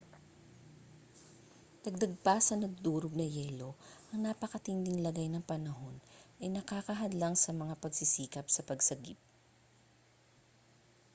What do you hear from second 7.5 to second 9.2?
mga pagsisikap sa pagsagip